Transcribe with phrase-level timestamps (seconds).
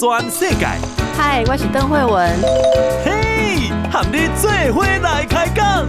[0.00, 0.64] 全世界。
[1.14, 2.26] 嗨，我是邓惠文。
[3.04, 5.86] 嘿，和你做伙来开讲。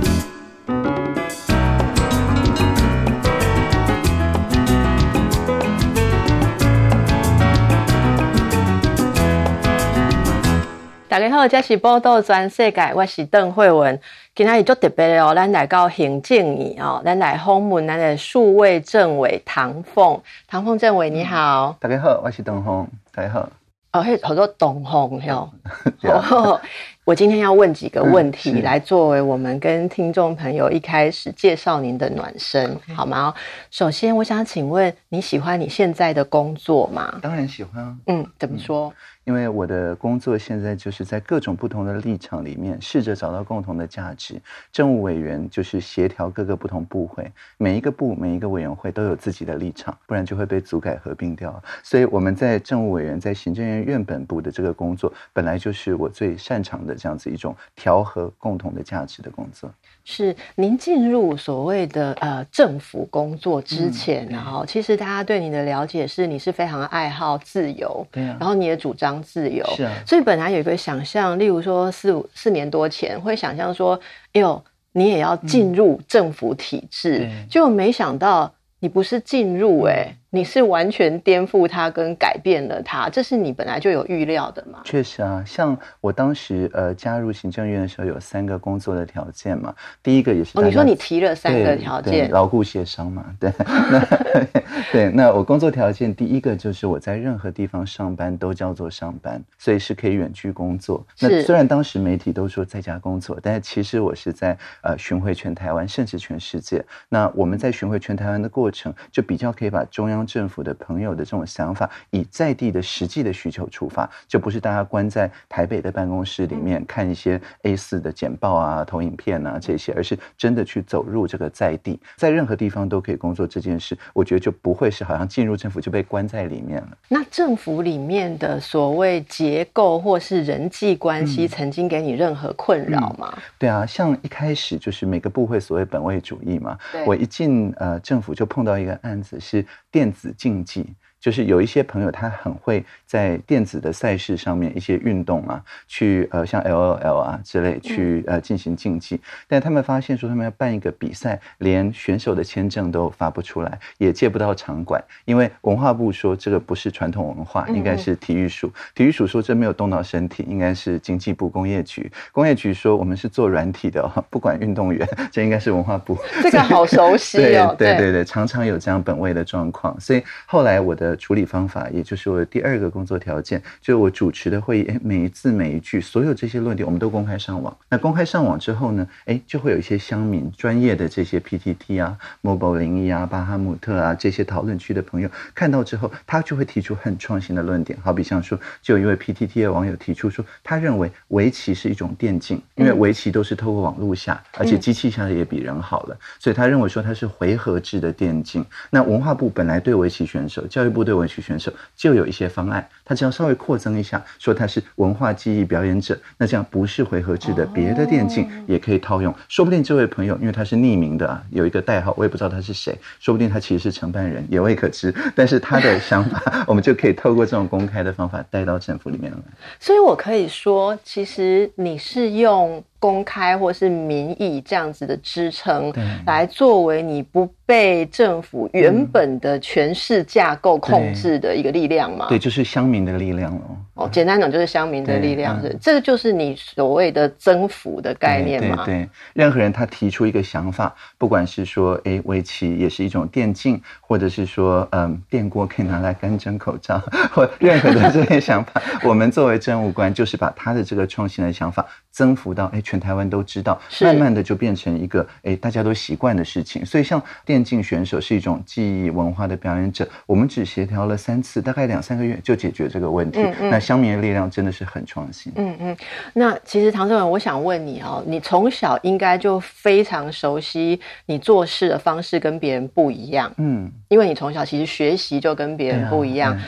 [11.07, 13.97] 大家好，这是报道全世界，我是邓惠文。
[14.35, 20.19] 今天就特别的哦，咱来到行政院哦，咱来访问咱的数位政委唐凤。
[20.49, 23.47] 唐凤政委你好，大家好，我是邓凤，大家好。
[23.93, 25.51] 哦，嘿，好多懂红哟。
[26.03, 26.59] 哦，
[27.03, 33.33] 我今天要问几个问题，来作为我们跟听众朋友一开始介绍您的暖身，好吗？
[33.69, 37.19] 首先，我想请问你喜欢你现在的工作吗？
[37.21, 37.93] 当然喜欢啊。
[38.07, 38.93] 嗯，怎么说？
[39.23, 44.41] 因为我的工作现在就是在各种不同的立场里面，试着找到共同的价值。
[44.71, 51.61] 政务委员就是协调各个不同部会，每一个部、每一个委员会都有自己的立场，不然就会被组改合并掉。
[51.83, 59.71] 所以我们在政务委员在行政院院本部的这个工作，本来就是我最擅长的这样子一种调和共同的价值的工作。
[60.03, 73.99] 是您进入所谓的呃政府工作之前，然后其实大家对你的了解是你是非常爱好自由，对啊，然后你也主张自由，是啊，所以本来有一个想象，例如说四五四年多前会想象说，
[74.33, 74.63] 哎呦，
[74.93, 80.15] 你也要进入政府体制，就没想到你不是进入哎、欸。
[80.33, 84.79] 你是完全颠覆它跟改变了它，这是你本来就有预料的吗？
[84.85, 89.75] 确实啊，像我当时呃加入行政院的时候，有三个工作的条件嘛。
[90.01, 93.51] 第一个也是哦，你说你提了三个条件，牢固协商嘛，对。
[93.91, 94.47] 那
[94.93, 101.05] 对，那我工作条件第一个就是我在任何地方上班都叫做上班，所以是可以远距工作。
[101.19, 106.81] 那虽然当时媒体都说在家工作，但是其实我是在呃巡回全台湾，甚至全世界。
[107.09, 110.20] 那我们在巡回全台湾的过程，就比较可以把中央。
[110.25, 126.97] 政府的朋友的这种想法，以在地的实际的需求出发，就不是大家关在台北的办公室里面看一些 A 四的简报啊、投影片啊这些，而是真的去走入这个在地，在任何地方都可以工作这件事，我觉得就不会是好像进入政府就被关在里面了。
[127.09, 133.37] 那政府里面的所谓结构或是人际关系，曾经给你任何困扰吗？
[133.57, 140.11] 对啊，像一开始就是每个部会所谓本位主义嘛，我一进呃政府就碰到一个案子是电。
[140.11, 140.95] 子竞技。
[141.21, 166.17] 就是有一些朋友，他很会在电子的赛事上面一些运动啊，去呃像 L O L 啊之类去呃进行竞技，但他们发现说他们要办一个比赛，连选手的签证都发不出来，也借不到场馆，因为文化部说这个不是传统文化，应该是体育署，体育署说这没有动到身体，应该是经济部工业局，工业局说我们是做软体的，不管运动员，这应该是文化部。
[166.41, 167.97] 这个好熟悉哦， 对对。
[168.01, 171.10] 对对，常常有这样本位的状况，所以后来我的。
[171.15, 177.75] 处理方法，也就是我的第二个工作条件，就是我主持的会议，哎，每一字每一句，所有这些论点，我们都公开上网。
[177.89, 187.99] 那公开上网之后呢，哎，就会有一些乡民、专业的这些 PTT 啊、Mobile 零一啊、巴哈姆特啊这些讨论区的朋友看到之后，他就会提出很创新的论点。
[188.01, 198.65] 好比像说，就有一位 PTT 的网友提出说，他认为围棋是一种电竞，因为围棋都是透过网络下，而且机器下的也比人好了，所以他认为说它是回合制的电竞。
[198.89, 201.00] 那文化部本来对围棋选手，教育部。
[201.03, 209.33] 对围棋选手就有一些方案，他只要稍微扩增一下，说他是文化技艺表演者，那这样不是回合制的别的电竞也可以套用。
[209.47, 215.13] 说不定这位朋友，因为他是匿名的啊，有一个代号，我也不知道他是谁，说不定他其实是承办人，也未可知。
[215.35, 219.37] 但是他的想法， 我们就可以透过这种公开的方法带到政府里面来。
[219.79, 222.83] 所以我可以说，其实你是用。
[223.01, 225.91] 公开或是民意这样子的支撑，
[226.27, 232.27] 来作为你不被政府原本的权势架构控制的一个力量嘛？
[232.29, 233.51] 对，就是乡民的力量
[233.95, 234.07] 哦。
[234.11, 238.85] 简单讲就是乡民的力量，是这个就是你所谓的征服的概念嘛？
[238.85, 247.01] 对，任何人他提出一个想法，不管是说哎围棋也是一种电竞，或者是说嗯电锅可以拿来干蒸口罩，
[247.33, 252.79] 或任何的这些想法，我们作为政务官就是把他的这个创新的想法征服到哎。
[252.91, 256.85] 全台湾都知道，慢慢的就变成一个诶大家都习惯的事情。
[256.85, 263.39] 所以，像电竞选手是一种记忆文化的表演者，我们只协调了三次，大概两三个月就解决这个问题。
[263.39, 265.53] 嗯嗯，那乡民的力量真的是很创新。
[265.55, 265.97] 嗯嗯，
[266.33, 273.49] 那其实唐正文，我想问你哦，你从小应该就非常熟悉你做事的方式跟别人不一样。
[273.55, 276.59] 嗯，因为你从小其实学习就跟别人不一样。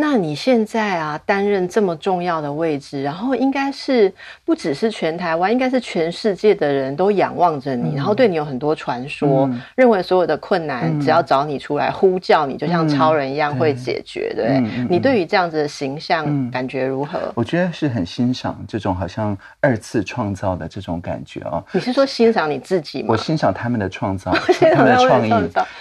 [0.00, 4.10] 那你现在啊，担任这么重要的位置，然后应该是
[4.46, 17.20] 不只是全台湾，应该是全世界的人都仰望着你，嗯、然后对你有很多传说，嗯、认为所有的困难只要找你出来呼叫你，嗯、就像超人一样会解决，嗯、对，你对于这样子的形象感觉如何？
[17.34, 21.62] 我觉得是很欣赏这种好像二次创造的这种感觉哦。
[21.72, 23.08] 你是说欣赏你自己吗？
[23.10, 24.32] 我欣赏他们的创造，
[24.72, 25.32] 他们的创意，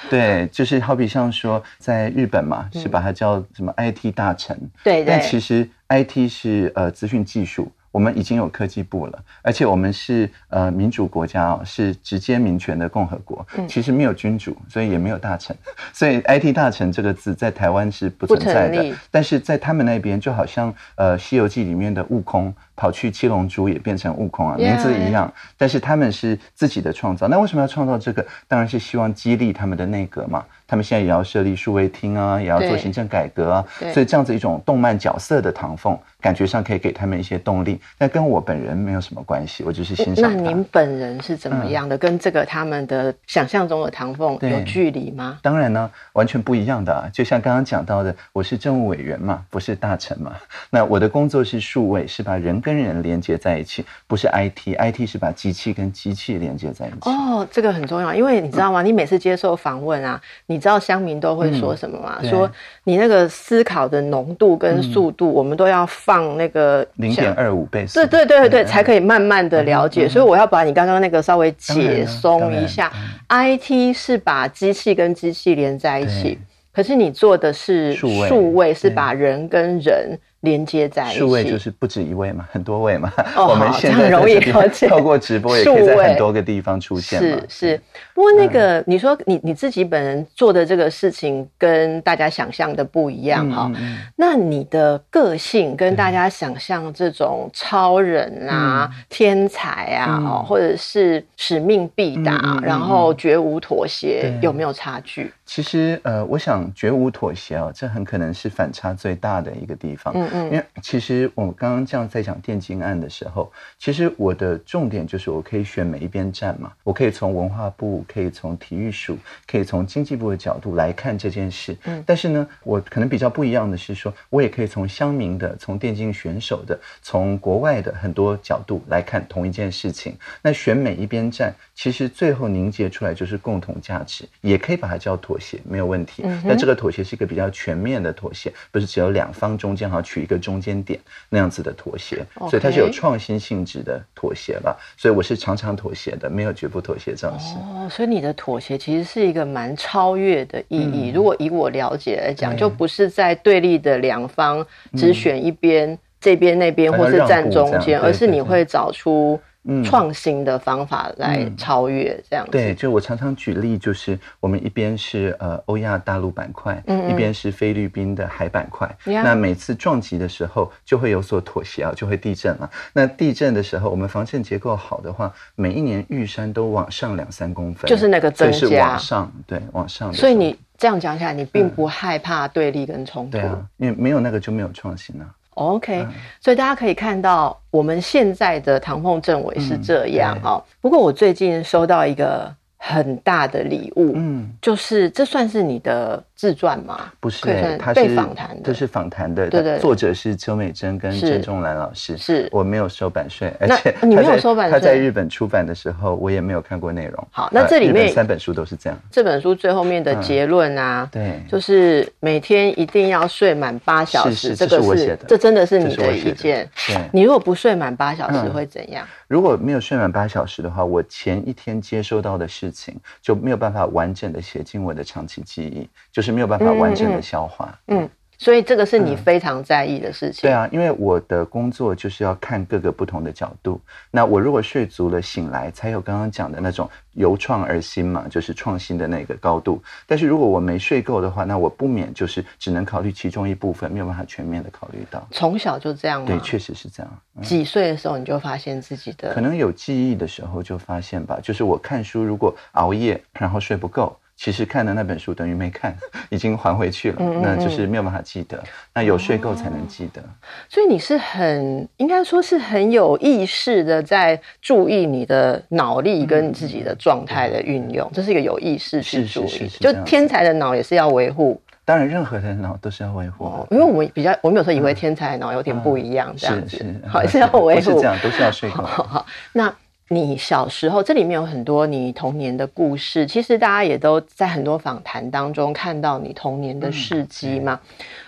[0.10, 4.09] 对，就是好比像说在日本嘛，是把它叫什么 IT。
[4.12, 15.56] 大臣，对，对，但其实 IT 是呃资讯技术，我们已经有科技部了，而且我们是呃民主国家哦，是直接民权的共和国，嗯、其实没有君主，所以也没有大臣，
[15.92, 28.26] 所以 IT 大臣这个字在台湾是不存在的，但是在他们那边就好像呃《西游记》里面的悟空跑去七龙珠也变成悟空啊，名字一样，但是他们是自己的创造，那为什么要创造这个？
[28.48, 30.46] 当然是希望激励他们的内阁嘛。
[30.66, 40.32] 他们现在也要设立数位厅啊，也要做行政改革啊，所以这样子一种动漫角色的唐凤，感觉上可以给他们一些动力，那跟我本人没有什么关系，我就是欣赏。
[40.32, 41.98] 那您本人是怎么样的？
[41.98, 45.40] 嗯、跟这个他们的想象中的唐凤有距离吗？
[45.42, 47.10] 当然呢，完全不一样的啊！
[47.12, 50.34] 就像刚刚讲到的，我是政务委员嘛，不是大臣嘛。
[50.70, 57.10] 那我的工作是数位，是把人跟人连接在一起，不是 IT，IT 是把机器跟机器连接在一起。
[57.10, 58.84] 哦，这个很重要，因为你知道吗？
[58.84, 60.60] 嗯、你每次接受访问啊，你。
[60.60, 62.18] 知道乡民都会说什么吗？
[62.22, 62.52] 嗯、说
[62.84, 67.94] 你那个思考的浓度跟速度，我们都要放那个零点二五倍速。
[68.02, 70.10] 对对对对对，才可以慢慢的了解。
[70.10, 72.92] 所以我要把你刚刚那个稍微解松一下。
[73.30, 76.38] IT 是把机器跟机器连在一起，
[76.74, 80.20] 可是你做的是数位，是把人跟人。
[80.42, 83.12] 连接在一起，数位就是不止一位嘛，很多位嘛。
[83.36, 84.88] 哦，我们现在很容易了解。
[84.90, 87.20] 透过直播也可以在很多个地方出现。
[87.20, 87.82] 是是，
[88.14, 93.72] 不过那个你说你你自己本人做的这个事情跟大家想象的不一样哈。
[94.16, 105.32] 那你的个性跟大家想象这种超人啊、天才啊，或者是使命必达，然后绝无妥协，有没有差距？
[105.46, 110.14] 其实呃，我想绝无妥协哦，这很可能是反差最大的一个地方。
[110.16, 121.76] 嗯，因为其实我们刚刚这样在讲电竞案的时候，其实我的重点就是我可以选每一边站嘛，我可以从文化部，可以从体育署，可以从经济部的角度来看这件事。
[121.86, 130.16] 嗯，但是呢，我可能比较不一样的是说，我也可以从乡民的、从电竞选手的、从国外的很多角度来看同一件事情。
[130.42, 136.24] 那选每一边站，其实最后凝结出来就是共同价值，也可以把它叫妥协，没有问题。
[136.26, 141.00] 嗯，那这个妥协是一个比较全面的妥协，不是只有两方中间好取一个中间点
[141.30, 144.78] 那样子的妥协.所以它是有创新性质的妥协吧。
[144.98, 147.56] 所以我是常常妥协的，没有绝不妥协这样子。
[147.58, 151.12] 哦，所以你的妥协其实是一个蛮超越的意义。
[151.12, 154.66] 嗯、如果以我了解来讲，就不是在对立的两方
[154.98, 159.40] 只选一边，嗯、这边那边，或是站中间，而是你会找出。
[159.84, 162.52] 创新的方法来超越这样子。
[162.52, 168.90] 对，就我常常举例，就是我们一边是呃欧亚大陆板块，嗯一边是菲律宾的海板块。
[169.04, 172.70] 那每次撞击的时候，就会有所妥协啊，就会地震了。
[172.94, 180.14] 那地震的时候，我们防震结构好的话，每一年玉山都往上两三公分，就是那个增加，是往上，对，往上。
[180.14, 185.30] 所以你这样讲起来，你并不害怕对立跟冲突，对啊，因为没有那个就没有创新啊。
[185.60, 186.08] OK，
[186.40, 190.64] 所以大家可以看到，我们现在的唐凤政委是这样哦。
[190.80, 196.24] 不过我最近收到一个很大的礼物，嗯，就是这算是你的。
[196.40, 197.12] 自传吗？
[197.20, 199.50] 不是，他是访谈的，这是访谈的。
[199.50, 202.18] 对对，作者是邱美珍跟郑仲兰老师。
[202.18, 204.80] 是，我没有收版税，而且你没有收版税。
[204.80, 207.28] 他在日本出版的时候，我也没有看过内容。
[207.30, 208.98] 好，那这里面三本书都是这样。
[209.12, 214.56] 这本书最后面的结论啊，对，就是每天一定要睡满八小时。
[214.56, 216.66] 这个是我写的，这真的是你的意见。
[216.88, 219.06] 对，你如果不睡满八小时会怎样？
[219.28, 226.30] 如果没有睡满八小时的话，我前一天接收到的事情就没有办法完整的写进我的长期记忆，就是。
[226.30, 228.10] 是没有办法完整的消化，嗯，嗯，
[228.40, 230.40] 所以这个是你非常在意的事情。
[230.40, 230.44] 嗯。
[230.50, 233.80] 对啊，因为我的工作就是要看各个不同的角度。
[234.10, 239.84] 那我如果睡足了，醒来才有刚刚讲的那种由创而新嘛，就是创新的那个高度。
[240.08, 245.28] 但是如果我没睡够的话，那我不免就是只能考虑其中一部分，没有办法全面的考虑到。
[245.32, 246.28] 从小就这样吗？
[246.28, 247.22] 对，确实是这样。
[247.36, 249.34] 嗯，几岁的时候你就发现自己的？
[249.34, 251.38] 可能有记忆的时候就发现吧。
[251.44, 254.18] 就是我看书如果熬夜，然后睡不够。
[254.42, 255.94] 其实看的那本书等于没看，
[256.32, 258.58] 已经还回去了，嗯嗯嗯，那就是没有办法记得。
[258.94, 260.22] 那有睡够才能记得。
[260.22, 260.32] 哦，
[260.70, 269.68] 所以你是很应该说是很有意识的在注意你的脑力跟你自己的状态的运用，这是一个有意识去注意。
[269.82, 271.62] 就天才的脑也是要维护。
[271.84, 278.84] 当然任何的脑都是要维护、哦，因为我们比较，我们有时候以为天才脑有点不一样，这样子，是是，好是要维护，是这样，都是要睡够。
[278.84, 279.74] 好，好，那
[280.10, 287.80] 你小时候这里面有很多你童年的故事，其实大家也都在很多访谈当中看到你童年的事迹嘛。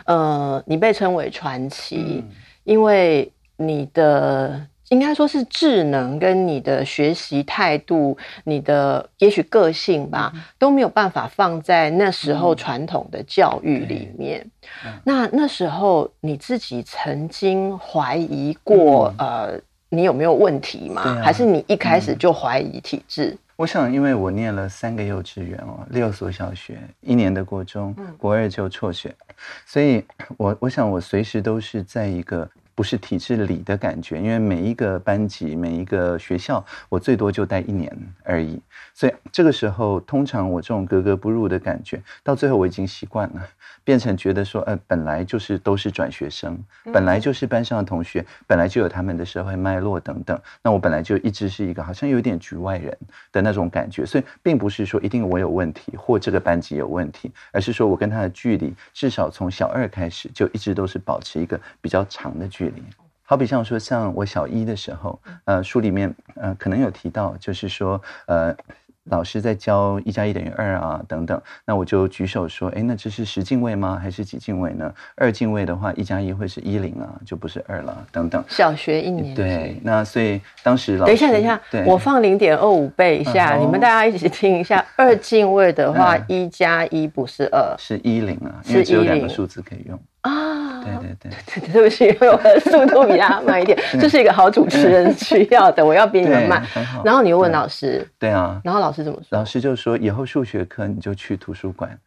[0.05, 2.29] 嗯、呃，你被称为传奇，嗯、
[2.63, 4.67] 因为你的。
[4.91, 14.45] 应该说是智能跟你的学习态度，你的也许个性吧，都没有办法放在那时候传统的教育里面。
[14.85, 19.61] 嗯、那那时候你自己曾经怀疑过，嗯、呃，
[19.93, 21.01] 你有没有问题吗？
[21.01, 23.38] 啊、还是你一开始就怀疑体质？
[23.57, 29.13] 我想，因为我念了三个幼稚园哦，六所小学，一年的国中，国二就辍学，
[29.65, 30.03] 所以
[30.38, 32.50] 我我想我随时都是在一个。
[32.74, 38.60] 不是体制里的感觉，因为每一个班级、每一个学校，我最多就待一年而已。
[39.01, 43.41] 所以这个时候，通常我这种格格不入的感觉，到最后我已经习惯了，
[43.84, 46.55] 变成觉得说，呃，本来就是都是转学生，
[46.93, 50.39] 本来就是班上的同学，本来就有他们的社会脉络等等。
[50.62, 52.96] 那我本来就一直是一个好像有点局外人
[53.31, 62.84] 的那种感觉，所以并不是说一定我有问题或这个班级有问题，而是说我跟他的距离，至少从小二开始就一直都是保持一个比较长的距离。
[63.24, 68.55] 好比像说，像我小一的时候，呃，书里面呃可能有提到，就是说，呃。
[69.10, 74.00] 老师在教一加一等于二啊，等等，那我就举手说，哎，那这是十进位吗？
[74.01, 74.93] 还是几进位呢？
[75.15, 78.43] 二进位的话，一加一会是一零啊，就不是二了，等等。
[78.48, 79.34] 小学一年。
[79.34, 81.08] 对，那所以当时老师。
[81.08, 84.86] 等一下，等一下，我放零点二五倍一下，嗯、你们大家一起听一下。
[84.96, 90.00] 二进位的话，一加一不是二，是一零啊，因为只有两个数字可以用。
[90.21, 96.63] 啊，对对对，对不起，因为我的速度比他慢一点，这是一个好主持人需要的，我要比你们慢。
[97.03, 99.27] 然后你又问老师，对啊，然后老师怎么说？
[99.31, 101.97] 老师就说，以后数学课你就去图书馆，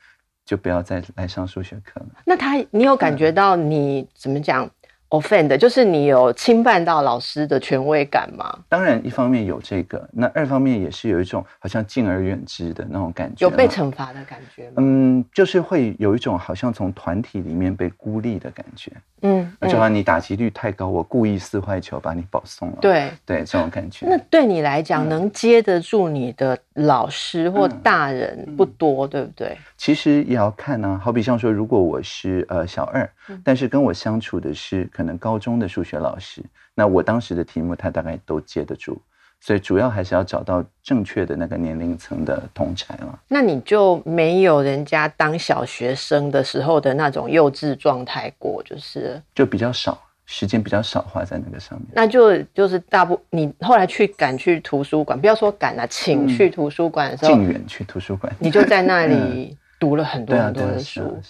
[0.44, 2.06] 就不要再来上数学课了。
[2.24, 4.70] 那他，你有感觉到你怎么讲
[5.10, 8.58] ？offend 就是你有侵犯到老师的权威感吗？
[8.68, 14.74] 当然，一方面有这个，那二方面也是有一种好像敬而远之的那种感觉，有被惩罚的感觉吗？
[14.78, 18.90] 嗯，就是会有一种好像从团体里面被孤立的感觉。
[19.22, 22.76] 嗯，就好像你打击率太高，我故意撕坏球把你保送了。
[22.80, 24.06] 对对，这种感觉。
[24.06, 29.56] 那对你来讲，能接得住你的老师或大人不多，对不对？
[29.76, 33.08] 其实也要看呢，好比像说，如果我是呃小二，
[33.42, 36.42] 但是跟我相处的是可能高中的数学老师，
[36.74, 39.00] 那我当时的题目他大概都接得住。
[39.40, 43.18] 所以主要还是要找到正确的那个年龄层的同侪了。
[43.28, 51.88] 那你就没有人家当小学生的时候的那种幼稚状态过，就是就比较少时间比较少花在那个上面。
[51.92, 61.20] 那就就是大部你后来去赶去图书馆，不要说赶啊，请去图书馆的时候，进远去图书馆，你就在那里 读了很多很多的书。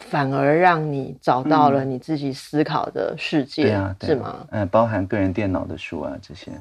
[0.00, 4.46] 反而让你找到了你自己思考的世界，对啊，是吗？
[4.52, 6.52] 嗯，包含个人电脑的书啊，这些。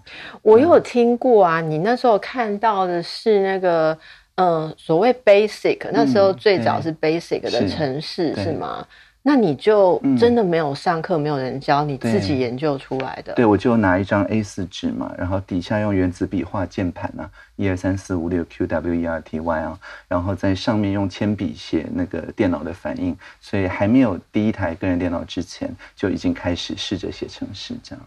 [0.42, 3.96] 我有听过啊，你那时候看到的是那个，
[4.38, 8.84] 嗯，所谓 basic，那时候最早是 basic 的城市，是吗？
[9.28, 13.34] 那你就真的没有上课，没有人教，你自己研究出来的？
[13.34, 28.06] 对，我就拿一张 A 四纸嘛，然后底下用原子笔画键盘啊，一二三四五六 Q W E R T Y 啊，然后在上面用铅笔写那个电脑的反应，所以还没有第一台个人电脑之前，就已经开始试着写程式这样。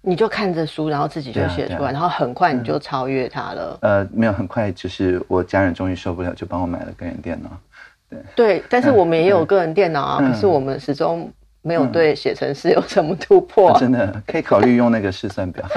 [0.00, 3.78] 你就看着书，然后自己就写出来，然后很快你就超越他了。
[3.82, 7.50] 呃，没有很快，就是我家人终于受不了，就帮我买了个人电脑。
[8.34, 11.30] 对，但是我们也有个人电脑啊，可是我们始终
[11.62, 13.76] 没有对写程式有什么突破。
[13.78, 15.64] 真的可以考虑用那个试算表。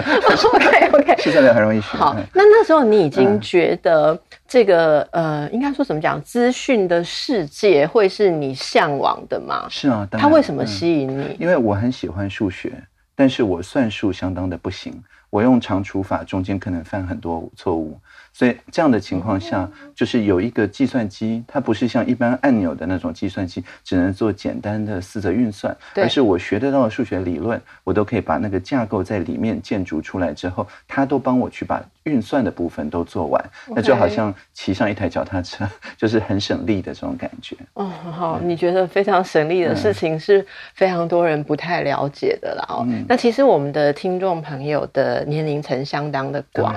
[0.54, 1.98] OK OK， 试算表很容易学。
[1.98, 9.68] 好，那那时候你已经觉得这个呃，应该说怎么讲，资讯的世界会是你向往的吗？
[9.70, 11.38] 是啊，它为什么吸引你？
[11.40, 12.72] 因为我很喜欢数学，
[13.16, 14.92] 但是我算术相当的不行，
[15.30, 18.00] 我用长除法中间可能犯很多错误。
[18.38, 37.56] 所以这样的情况下，就是有一个计算机，它不是像一般按钮的那种计算机，只能做简单的四则运算，而是我学得到的数学理论，我都可以把那个架构在里面建筑出来之后，它都帮我去把运算的部分都做完，那就好像骑上一台脚踏车， 就是很省力的这种感觉。
[37.76, 42.66] 哦，好，你觉得非常省力的事情是非常多人不太了解的啦。
[42.70, 46.76] 哦，那其实我们的听众朋友的年龄层相当的广，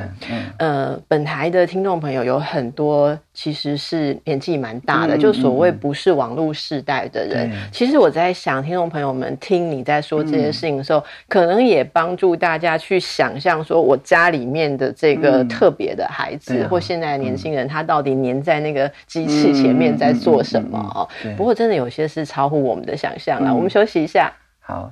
[0.58, 1.48] 呃，本台。
[1.48, 7.48] 的听众朋友有很多其实是年纪蛮大的，嗯、就所谓不是网络世代的人。
[7.52, 21.08] 嗯、其实我在想，听众朋友们听你在说这些事情的时候，嗯、可能也帮助大家去想象，说我家里面的这个特别的孩子，嗯、或现在的年轻人，他到底黏在那个机器前面在做什么哦？
[21.36, 23.50] 不过真的有些是超乎我们的想象了。
[23.50, 24.32] 嗯、我们休息一下。
[24.58, 24.90] 好。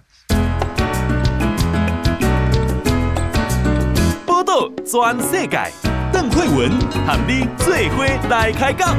[4.87, 6.71] 全世界，邓惠文
[7.07, 8.97] 和你做伙来开讲。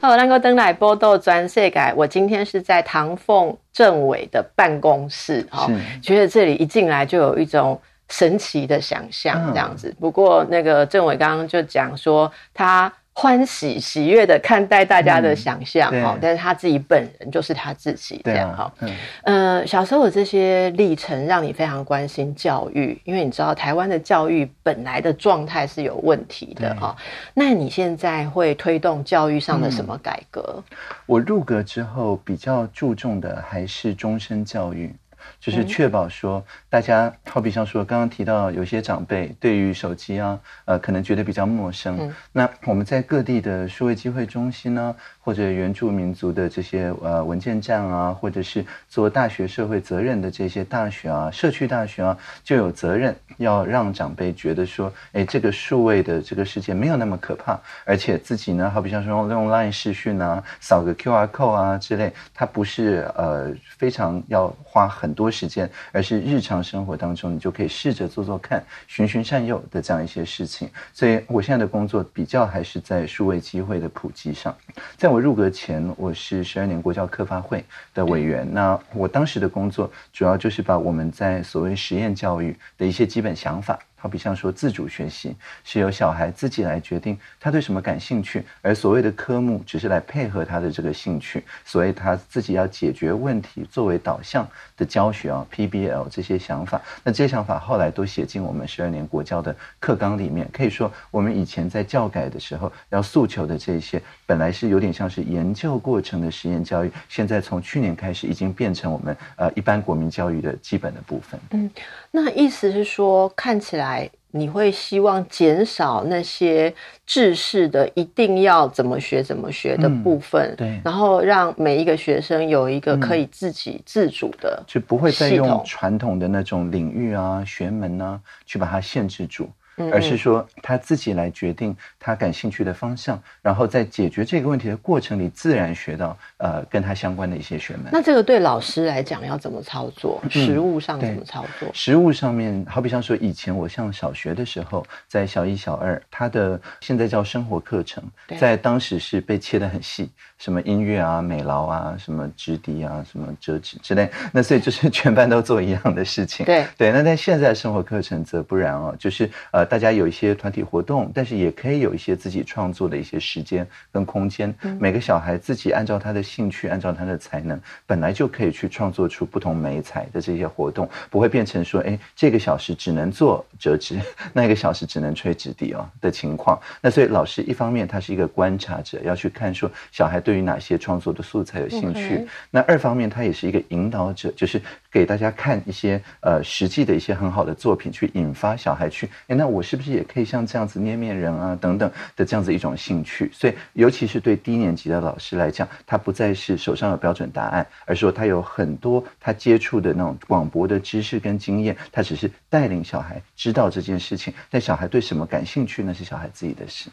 [0.00, 1.92] 好，咱个登来报道全世改。
[1.94, 9.88] 我今天是在唐凤政委的办公室，哈是，觉得这里一进来就有一种神奇的想象，这样子。
[9.90, 12.90] 嗯、不过那个政委刚刚就讲说他。
[13.12, 26.96] 欢喜喜悦的看待大家的想象，哈、嗯，但是他自己本人就是他自己这样，哈，嗯，呃，小时候的这些历程让你非常关心教育，因为你知道台湾的教育本来的状态是有问题的，哈
[27.34, 30.62] 对，那你现在会推动教育上的什么改革？
[30.70, 30.76] 嗯、
[31.06, 34.94] 我入阁之后比较注重的还是终身教育。
[35.40, 41.96] 就是确保说，大家好比像说，刚刚提到有些长辈对于手机啊，呃，可能觉得比较陌生。
[41.98, 70.70] 嗯、那我们在各地的数位机会中心呢，或者原住民族的这些呃文件站啊，或者是做大学社会责任的这些大学啊、社区大学啊，就有责任要让长辈觉得说，哎，这个数位的这个世界没有那么可怕，而且自己呢，好比像说用用 Line 视讯啊，扫个 QR code 啊之类，它不是呃非常要花很多时间，而是日常生活当中你就可以试着做做看，循循善诱的这样一些事情。
[70.94, 74.56] 所以我现在的工作比较还是在数位机会的普及上。
[74.96, 78.46] 在我入阁前，我是十二年国教科发会的委员。
[78.54, 83.76] 那我当时的工作主要就是把我们在所谓实验教育的一些基本想法。
[84.02, 100.48] 好比像说自主学习是由小孩自己来决定他对什么感兴趣，而所谓的科目只是来配合他的这个兴趣，所以他自己要解决问题作为导向的教学啊，PBL 这些想法，那这些想法后来都写进我们十二年国教的课纲里面。
[100.50, 111.40] 可以说，我们以前在教改的时候要诉求的这些，本来是有点像是研究过程的实验教育，现在从去年开始已经变成我们呃一般国民教育的基本的部分。
[111.50, 111.68] 嗯，
[112.12, 114.08] 那意思是说，看起来。
[114.32, 116.72] 你会希望减少那些
[117.04, 129.50] 制式的一定要怎么学怎么学的部分，嗯、对，然后让每一个学生有一个可以自己自主的，就不会再用传统的那种领域啊、学门啊去把它限制住。
[129.90, 137.84] 而是说他自己来决定他感兴趣的方向，然后在解决这个问题的过程里，自然学到呃跟他相关的一些学门。
[137.92, 140.20] 那这个对老师来讲要怎么操作？
[140.28, 141.68] 实物上怎么操作？
[141.68, 148.02] 嗯、实物上面，好比像说以前我上小学的时候，在小一、小二，他的现在叫生活课程，
[148.38, 156.44] 在当时是被切得很细，什么音乐啊、美劳啊、什么直笛啊、什么折纸之类，那所以就是 全班都做一样的事情。
[156.44, 159.70] 对对，那在现在生活课程则不然哦，就是呃。
[159.70, 164.52] 大家有一些团体活动，但是也可以有一些自己创作的一些时间跟空间。
[164.80, 174.00] 每个小孩自己按照他的兴趣，按照他的才能，本来就可以去创作出不同美彩的这些活动，不会变成说，哎，这个小时只能做折纸，
[174.32, 176.60] 那个小时只能吹纸笛哦的情况。
[176.80, 189.60] 那所以老师一方面他是一个观察者，要去看说小孩对于哪些创作的素材有兴趣；那二方面他也是一个引导者，就是给大家看一些呃实际的一些很好的作品，去引发小孩去，哎，那我。
[189.60, 191.79] 我是不是也可以像这样子捏面人啊等等
[192.16, 193.30] 的这样子一种兴趣？
[193.32, 201.76] 所以，尤其是对低年级的老师来讲，他不再是手上有标准答案，而是说他有很多他接触的那种广博的知识跟经验。
[201.92, 206.90] 他只是带领小孩知道这件事情，但小孩对什么感兴趣，那是小孩自己的事。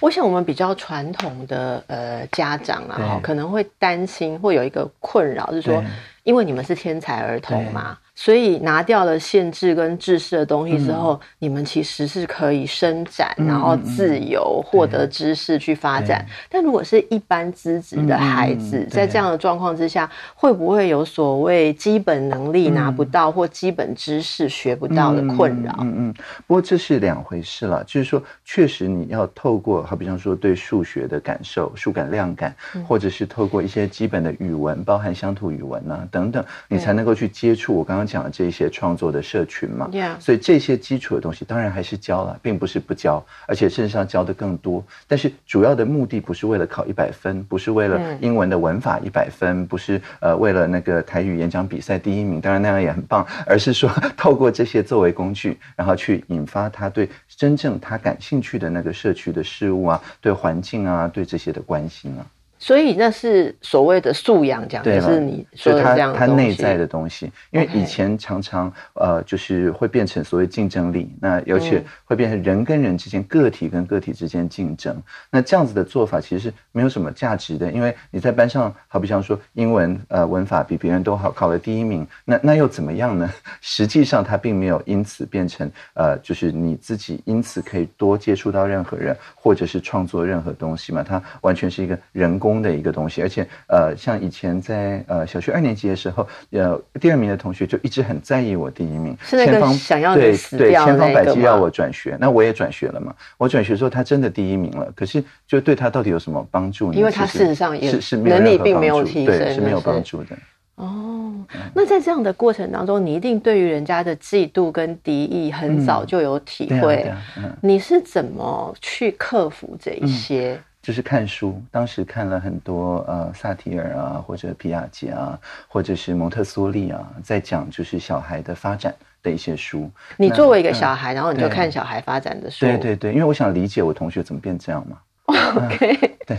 [0.00, 5.84] 我想，我们比较传统的呃家长啊，可能会担心，会有一个困扰，就是说，
[6.24, 7.96] 因为你们是天才儿童嘛。
[8.20, 16.22] 所以拿掉了限制跟制式的东西之后，嗯、你们其实是可以伸展，嗯、然后自由获得知识去发展。
[16.50, 25.74] 但如果是一般资质的孩子，嗯、在这样的状况之下，会不会有所谓基本能力拿不到、嗯、或基本知识学不到的困扰？
[25.80, 26.14] 嗯嗯，嗯。
[26.46, 38.09] 不过这是两回事了，就是说，确实你要透过，好比方说对数学的感受、数感、量感，嗯、或者是透过一些基本的语文，包含乡土语文啊等等，你才能够去接触我刚刚。
[38.10, 39.88] 讲的这些创作的社群嘛。
[40.18, 44.84] 所以这些基础的东西当然还是教了，并不是不教，而且事实上教的更多。
[45.06, 62.26] 但是主要的目的不是为了考一百分，不是为了英文的文法一百分，不是呃为了那个台语演讲比赛第一名，当然那样也很棒，而是说 透过这些作为工具，然后去引发他对真正他感兴趣的那个社区的事物啊，对环境啊，对这些的关心啊。
[62.62, 67.32] 所以那是所谓的素养，讲的是你说的这样的他内在的东西。
[67.50, 74.94] 因为以前常常呃，就是会变成所谓竞争力，那尤其会变成人跟人之间、个体跟个体之间竞争。
[75.30, 83.32] 那这样子的做法其实是没有什么价值的，因为你在班上，好比像说英文呃文法比别人都好，考了第一名，那那又怎么样呢？
[83.62, 91.02] 实际上他并没有因此变成呃，就是你自己因此可以多接触到任何人，或者是创作任何东西嘛。
[91.02, 92.49] 它完全是一个人工。
[92.62, 103.14] 的一个东西，而且呃，像以前在呃小学二年级的时候，呃，第二名的同学就一直很在意我第一名，是那个想要对对，千方百计要我转学，那我也转学了嘛。
[103.36, 106.98] 我转学之后，他真的第一名了，可是就对他到底有什么帮助呢？
[106.98, 110.36] 因为他事实上也是是能力并没有提升，对，是没有帮助的。
[110.76, 111.34] 哦，
[111.74, 117.12] 那在这样的过程当中，你一定对于人家的嫉妒跟敌意很早就有体会。
[117.60, 120.58] 你是怎么去克服这一些？
[120.82, 125.38] 就是看书，当时看了很多呃萨提尔啊，或者皮亚杰啊，
[125.68, 129.90] 或者是蒙特梭利啊，在讲就是小孩的发展的一些书。
[130.16, 132.64] 你作为一个小孩，然后你就看小孩发展的书。
[132.64, 134.98] 对对对，因为我想理解我同学怎么变这样嘛。
[135.66, 136.38] OK， 对，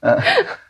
[0.00, 0.18] 呃。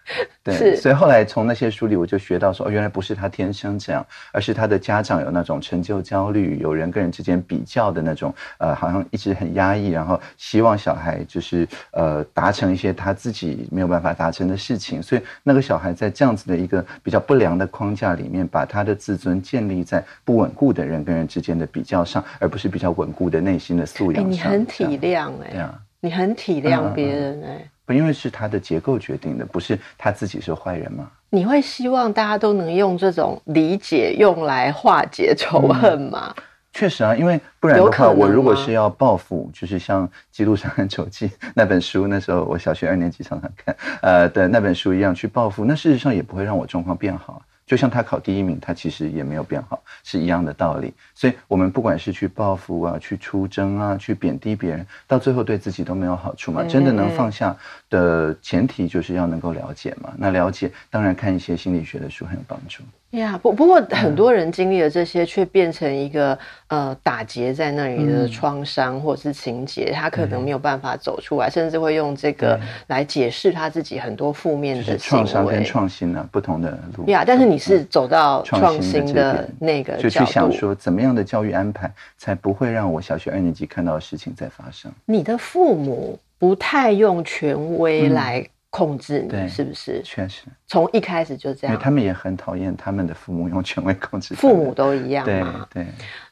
[0.43, 24.31] 对，所以后来从那些书里，我就学到说，哦，原来不是他天生这样，而是他的家长有那种成就焦虑，有人跟人之间比较的那种，呃，好像一直很压抑，然后希望小孩就是呃达成一些他自己没有办法达成的事情，所以那个小孩在这样子的一个比较不良的框架里面，把他的自尊建立在不稳固的人跟人之间的比较上，而不是比较稳固的内心的素养上。
[24.31, 27.57] 你很体谅哎，对啊，你很体谅别人哎。
[27.59, 31.09] 嗯不，因为是他的结构决定的，不是他自己是坏人吗？
[31.31, 36.35] 你会希望大家都能用这种理解用来化解仇恨吗？
[36.37, 47.41] 嗯，确实啊，因为不然的话，我如果是要报复，就是像《基督山恩仇记》那本书，那时候我小学二年级常常看，呃的那本书一样去报复，那事实上也不会让我状况变好。
[47.67, 50.95] 就像他考第一名，他其实也没有变好，是一样的道理。
[51.15, 56.63] 所以，我们不管是去报复啊，去出征啊，去贬低别人，到最后对自己都没有好处嘛。
[56.63, 57.57] 真的能放下
[57.91, 60.13] 的前提，就是要能够了解嘛。
[60.17, 62.85] 那了解，当然看一些心理学的书很有帮助。
[63.11, 77.07] 呀，不不过很多人经历了这些，却变成一个呃打结在那里的创伤或者是情结，他可能没有办法走出来，甚至会用这个来解释他自己很多负面的创伤跟创新呢不同的路。
[77.07, 84.93] 呀，但是你是走到创新的那个角度，就去想说怎么样的教育安排才不会让我小学二年级看到的事情再发生。
[85.07, 88.47] 你的父母不太用权威来。
[88.69, 89.49] 控制你对。
[89.49, 90.03] 是不是？
[90.05, 91.79] 确实，从一开始就这样。
[91.79, 94.35] 他们也很讨厌他们的父母用权威控制。
[94.35, 95.67] 父母都一样嘛？
[95.73, 95.83] 对。
[95.83, 95.87] 对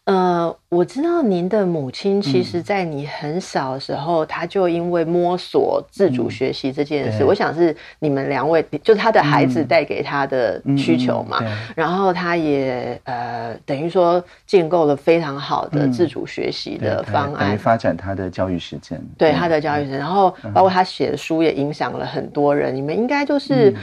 [0.04, 11.42] 呃，我知道您的母亲，其实，在你很小的时候，她、嗯、就因为摸索自主学习这件事，嗯、我想是你们两位，就是他的孩子带给他的需求嘛。
[11.74, 19.02] 然后他也呃，等于说建构了非常好的自主学习的方案，等于发展他的教育实践。
[19.16, 22.74] 对他的教育实践，然后包括他写的书也影响了很多人。
[22.74, 23.74] 嗯、你们应该就是。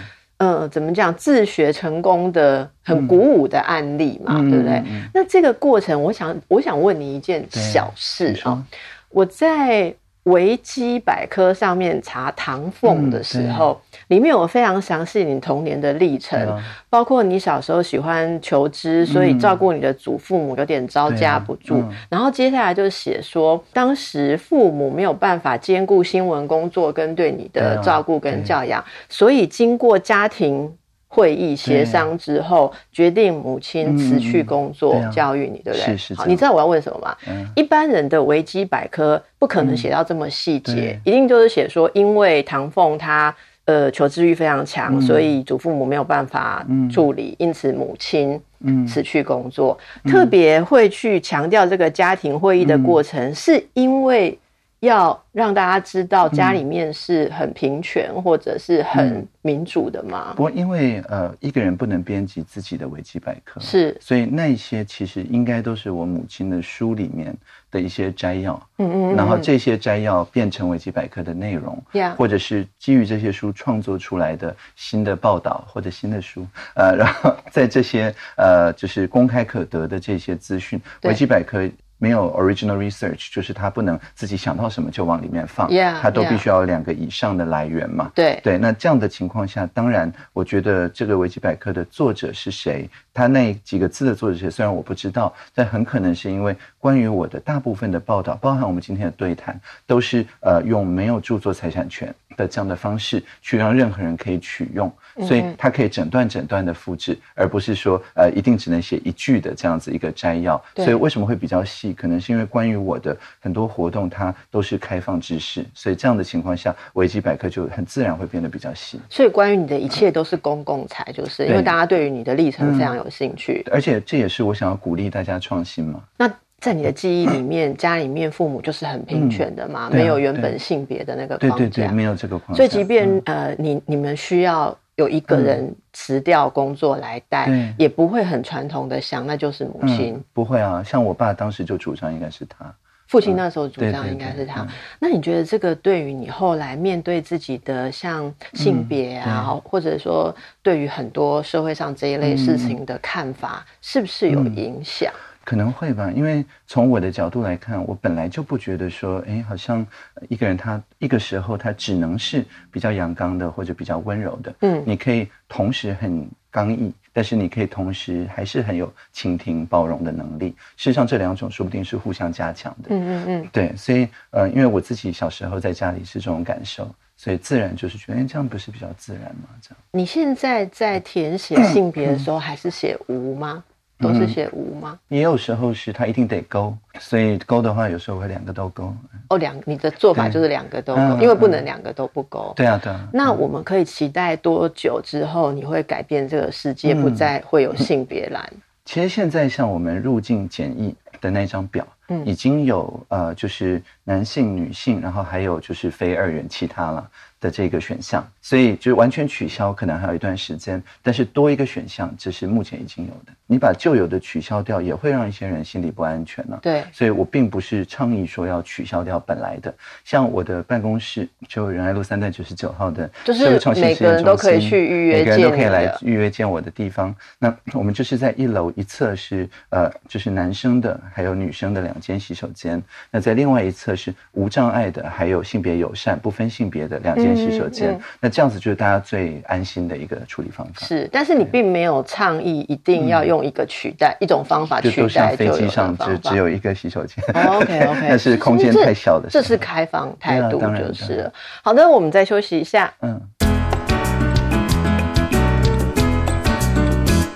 [0.42, 1.14] 嗯呃，怎么讲？
[1.16, 4.74] 自学成功的很鼓舞的案例嘛，嗯、对不对？
[4.78, 8.64] 嗯嗯、那这个过程，我想，我想问你一件小事啊、哦。
[9.10, 9.94] 我在。
[10.24, 21.80] 维基百科上面查唐凤的时候，嗯、里面有非常详细你童年的历程，啊、包括你小时候喜欢求知，所以照顾你的祖父母有点招架不住。
[21.80, 30.72] 啊嗯、然后接下来就写说，当时父母没有办法兼顾新闻工作跟对你的照顾跟教养，所以经过家庭。
[31.14, 35.98] 会议协商之后，决定母亲辞去工作，教育你，对不对？
[35.98, 36.14] 是是。
[36.14, 37.14] 好，你知道我要问什么吗？
[37.54, 48.40] 一般人的维基百科不可能写到这么细节，一定就是写说，因为唐凤他呃求知欲非常强，所以祖父母没有办法助理，因此母亲
[48.88, 49.78] 辞去工作。
[50.06, 54.40] 特别会去强调这个家庭会议的过程，是因为
[54.82, 60.30] 要让大家知道家里面是很平权或者是很民主的吗？
[60.32, 67.36] 嗯、不过，因为呃，一个人不能编辑自己的维基百科，是，所以那些其实应该都是我母亲的书里面
[67.70, 81.70] 的一些摘要，嗯嗯，然后这些摘要变成维基百科的内容，呀，或者是基于这些书创作出来的新的报道或者新的书，呃，然后在这些呃就是公开可得的这些资讯，维基百科。
[82.02, 88.12] 没有 original research，就是他不能自己想到什么就往里面放，yeah, 他都必须要有两个以上的来源嘛。
[88.16, 88.40] 对。
[88.44, 104.92] 对，那这样的情况下，当然，我觉得这个维基百科的作者是谁，他那几个字的作者是谁，虽然我不知道，但很可能是因为关于我的大部分的报道，包含我们今天的对谈，都是呃用没有著作财产权的这样的方式去让任何人可以取用。
[105.28, 110.60] 所以它可以整段整段的复制，而不是说呃一定只能写一句的这样子一个摘要。
[110.76, 111.94] 所以为什么会比较细？
[111.94, 119.00] 可能是因为关于我的很多活动，它都是开放知识，所以这样的情况下，维基百科就很自然会变得比较细。
[119.10, 123.64] 所以关于你的一切都是公共财，就是因为大家对于你的历程非常有兴趣。
[123.70, 126.02] 而且这也是我想要鼓励大家创新嘛。
[126.18, 132.56] 那在你的记忆里面，家里面父母就是很平权的嘛，没有原本性别的那个框架，对对对，没有这个框架。
[132.56, 134.74] 所以即便呃你你们需要。
[134.98, 140.24] 有一个人辞掉工作来带，嗯、也不会很传统的想，那就是母亲、嗯。
[140.32, 142.72] 不会啊，像我爸当时就主张应该是他，
[143.08, 144.68] 父亲那时候主张应该是他。
[145.00, 155.12] 那你觉得这个对于你后来面对自己的像性别啊，嗯、或者说对于很多社会上这一类事情的看法，嗯、是不是有影响？
[155.42, 159.86] 嗯可能会吧，因为从我的角度来看，我本来就不觉得说，哎，好像
[160.30, 170.56] 一个人他一个时候他只能是比较阳刚的或者比较温柔的，嗯，你可以同时很刚毅，但是你可以同时还是很有倾听包容的能力。
[170.78, 179.50] 事实上，这两种说不定是互相加强的，嗯嗯嗯，对，所以呃，因为我自己小时候在家里是这种感受，所以自然就是觉得，哎，这样不是比较自然吗？
[179.60, 179.78] 这样。
[179.92, 183.64] 你现在在填写性别的时候，还是写无吗？
[184.02, 184.98] 都是写无吗？
[185.08, 188.94] 也有时候是他一定得勾，所以勾的话，有时候会两个都勾。
[189.30, 192.52] 哦，两你的做法就是两个都勾，因为不能两个都不勾。
[192.56, 193.08] 对啊，对啊。
[193.14, 198.44] 那我们可以期待多久之后你会改变这个世界，不再会有性别栏？
[198.84, 207.10] 其实现在像我们入境检疫的那张表，嗯，已经有呃，就是男性、女性，然后还有就是非二元其他了。
[207.42, 213.34] 的这个选项，所以就完全取消可能还有一段时间，但是多一个选项，这是目前已经有的。
[213.48, 216.60] 你把旧有的取消掉，也会让一些人心里不安全了、啊。
[216.62, 219.74] 对，所以我并不是倡议说要取消掉本来的。
[220.06, 227.14] 像我的办公室，就仁爱路三段九十九号的社会创新每个人都可以去预约，每个人都可以来预约见我的地方。
[227.40, 237.32] 那我们就是在一楼一侧是呃，就是男生的还有女生的两间洗手间，那在另外一侧是无障碍的，还有性别友善不分性别的两间。
[237.32, 240.86] 洗手间，那这样子就是大家最安心的一个处理方法。
[240.86, 247.24] 是，但是你并没有倡议一定要用一个取代一种方法取代，就像飞机上只只有一个洗手间。
[247.34, 251.88] OK OK， 但是空间太小的，这是开放态度，就是好的。
[251.88, 252.94] 我们再休息一下。
[253.02, 253.22] 嗯。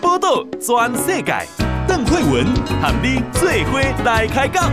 [0.01, 1.33] 报道全世界，
[1.95, 2.45] 邓惠文
[2.81, 4.69] 喊你做伙来开讲。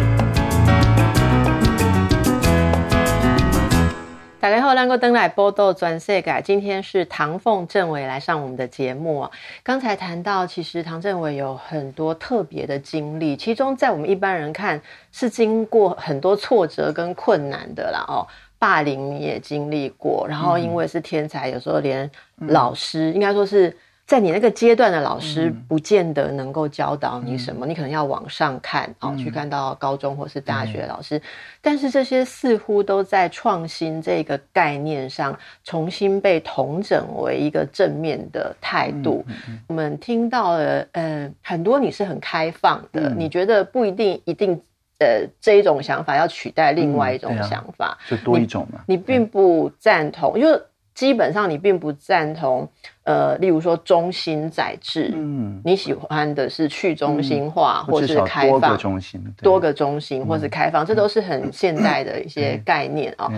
[4.40, 6.42] 大家好，能够登来报道全世界。
[6.44, 9.30] 今天是唐凤政委来上我们的节目啊。
[9.62, 14.82] 刚才谈到，其实唐政委有很多特别的经历，其中在我们一般人看
[15.12, 18.04] 是经过很多挫折跟困难的啦。
[18.08, 18.26] 哦，
[18.58, 22.10] 霸凌也经历过，然后因为是天才，有时候连
[22.48, 23.76] 老师应该说是。
[24.04, 31.16] 在你那个阶段的老师，不见得能够教导你什么，嗯、你可能要往上看，哦、嗯，去看到高中或是大学的老师。
[31.16, 31.22] 嗯、
[31.62, 35.34] 但是这些似乎都在创新这个概念上，
[35.64, 39.24] 重新被统整为一个正面的态度。
[39.68, 44.60] 我们听到了，呃，很多你是很开放的，嗯、你觉得不一定一定，
[44.98, 48.80] 呃，这一种想法要取代另外一种想法，嗯啊、就多一种嘛。
[48.86, 50.60] 你，你并不赞同，因为。
[50.94, 52.68] 基本上你并不赞同，
[53.04, 63.32] 呃，例如说中心宰制，嗯，你喜欢的是去中心化，或是开放，多个中心，多个中心，或是开放，这都是很现代的一些概念啊。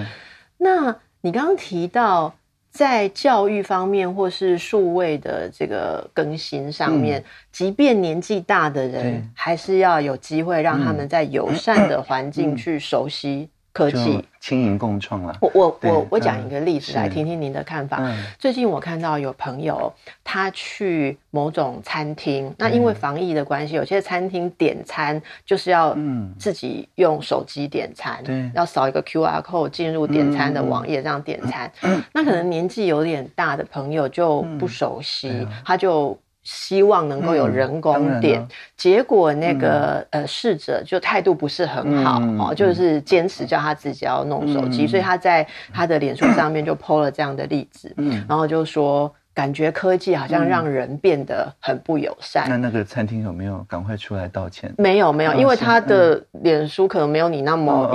[0.59, 2.35] 那你刚刚提到
[2.71, 13.49] 在教育方面，或是数位的这个更新上面，即便年纪大的人，还是要有机会让他们在友善的环境去熟悉。
[13.75, 15.37] 科技轻盈共创了。
[15.41, 17.99] 我我我我讲一个例子来听听您的看法。
[18.01, 25.97] 嗯、最近我看到有朋友他去某种餐厅，嗯、那因为防疫的关系，有些餐厅点餐就是要
[26.39, 31.71] 自己用手机点餐，对，要扫一个 QR code 进入点餐的网页这样点餐。
[31.83, 36.17] 嗯、 那可能年纪有点大的朋友就不熟悉，嗯、他就。
[36.45, 52.45] 希望能够有人工点，嗯、结果那个、嗯、呃侍者就态度不是很好、嗯、哦，就是坚持叫他自己要弄手机，嗯、所以他在他的脸书上面就 po 了这样的例子，嗯、然后就说感觉科技好像让人变得很不友善。
[52.47, 54.71] 那那个餐厅有没有赶快出来道歉？
[54.77, 57.91] 没有没有，因为他的脸书可能没有你那么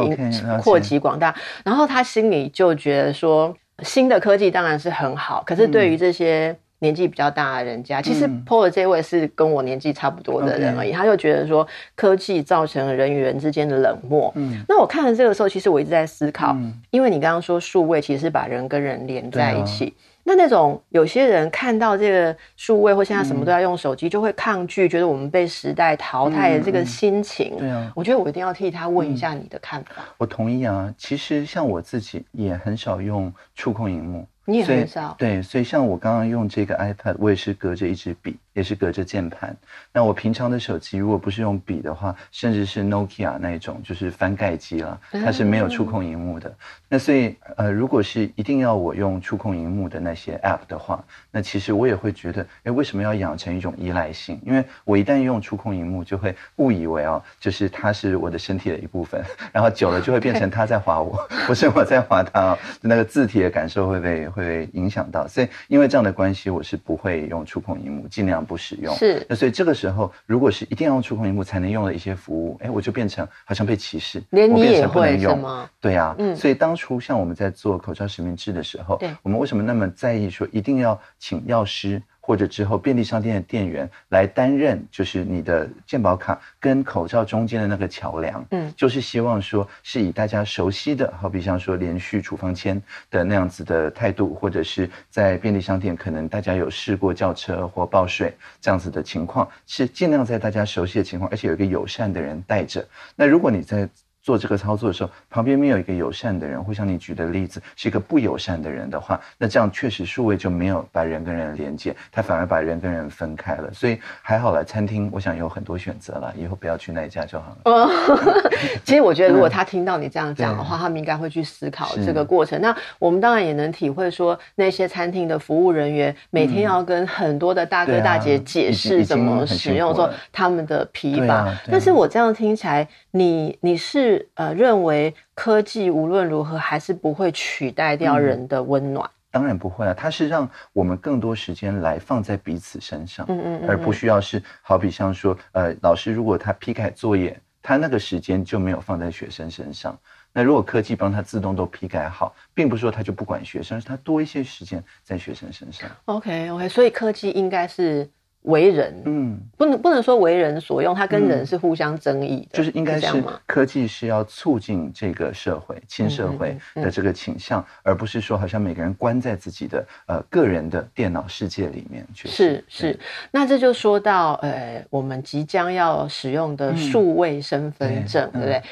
[0.59, 6.57] 扩及广大，然后他心里就觉得说新的科技当然是很好，可是对于这些。
[6.79, 10.91] 年纪比较大的人家，其实 Paul 这位是跟我年纪差不多的人而已。
[10.91, 14.31] 嗯、他就觉得说，科技造成了人与人之间的冷漠。
[14.35, 19.85] 嗯，那我看了这个时候，其实我一直在思考，嗯、因为你刚刚说数位其实是把人跟人连在一起。
[19.85, 27.57] 啊、那那种有些人看到这个数位或现在什么都要用手机，就会抗拒，觉得我们被时代淘汰的这个心情。
[27.57, 30.03] 对啊、嗯，我觉得我一定要替他问一下你的看法。
[30.17, 34.25] 我同意啊，其实像我自己也很少用触控荧幕。
[34.49, 35.15] 你也很少。
[35.17, 38.37] 对，所以像我刚刚用这个 iPad，我也是隔着一支笔。
[38.59, 39.55] 也是隔着键盘。
[39.93, 46.53] 那我平常的手机，如果不是用笔的话，甚至是 Nokia 那一种，就是翻盖机了，它是没有触控荧幕的。
[46.89, 54.37] 那所以，呃，如果是一定要我用触控荧幕的那些 App 的话，那其实我也会觉得，哎，为什么要养成一种依赖性？
[54.45, 61.17] 因为我一旦用触控荧幕，就会误以为哦，就是它是我的身体的一部分， 然后久了就会变成它在划我，
[61.47, 65.25] 不是我在划它，那个字体的感受会被会被影响到。
[65.27, 68.43] 所以，因为这样的关系，我是不会用触控荧幕，尽量。
[68.49, 75.69] 不使用是，那所以这个时候，如果是一定要用触控荧幕才能用的一些服务，哎，我就变成好像被歧视，连你也会不能用吗？
[75.79, 82.01] 对呀、啊，嗯，所以当初像我们在做口罩实名制的时候，对，我们为什么那么在意说一定要请药师？
[82.29, 102.87] 或者之后便利商店的店员来担任，就是你的健保卡跟口罩中间的那个桥梁，嗯，就是希望说是以大家熟悉的，好比像说连续处方签的那样子的态度，或者是在便利商店可能大家有试过叫车或报税这样子的情况，是尽量在大家熟悉的情况，而且有一个友善的人带着。
[103.15, 103.89] 那如果你在
[104.29, 113.73] 做这个操作的时候，旁边没有一个友善的人，会像你举的例子是一个不友善的人的话，那这样确实数位就没有把人跟人连接，他反而把人跟人分开了。
[113.73, 117.57] 所以还好了，餐厅我想有很多选择了，以后不要去那一家就好了。
[117.63, 117.89] 哦，
[118.85, 122.61] 其实我觉得如果他听到你这样讲的话，嗯、他们应该会去思考这个过程。
[122.61, 131.33] 那我们当然也能体会说，那些餐厅的服务人员每天要跟很多的大哥大姐解释怎么使用说他们的疲乏。
[131.33, 134.18] 啊啊、但是我这样听起来，你你是。
[134.35, 139.05] 呃，认为科技无论如何还是不会取代掉人的温暖。
[139.07, 149.97] 嗯，当然不会啊，它是让我们更多时间来放在彼此身上，嗯嗯，而不需要是好比像说，呃，老师如果他批改作业，他那个时间就没有放在学生身上。
[150.33, 155.89] 那如果科技帮他自动都批改好，并不是说他就不管学生，是他多一些时间在学生身上。
[156.05, 158.09] OK OK，所以科技应该是。
[158.43, 172.29] 为人，嗯，不能不能说为人所用，它跟人是互相争议的，嗯、就是应该是科技是要促进这个社会、亲社会的这个倾向，嗯嗯嗯、而不是说好像每个人关在自己的呃个人的电脑世界里面去。
[172.29, 172.97] 是是，
[173.29, 178.63] 那这就说到呃，我们即将要使用的数位身份证，嗯、对不对？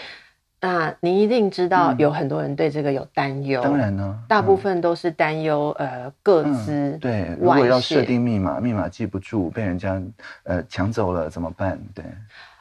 [0.60, 3.62] 嗯那您一定知道，有很多人对这个有担忧。
[3.62, 10.02] 当然呢，大部分都是担忧呃，各自对，如果要设定密码，密码记不住，被人家
[10.44, 11.80] 呃抢走了怎么办？
[11.94, 12.04] 对。